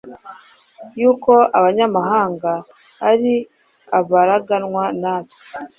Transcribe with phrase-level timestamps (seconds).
[0.99, 2.51] yuko abanyamahanga
[3.09, 3.33] ari
[3.99, 5.39] abaraganwa natwe,